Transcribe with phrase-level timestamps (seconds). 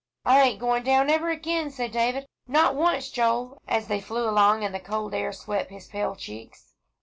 [0.25, 4.63] "I ain't going down ever again," said David, "not once, Joel," as they flew along
[4.63, 6.73] and the cold air swept his pale cheeks.